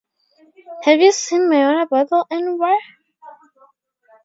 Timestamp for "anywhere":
2.31-2.79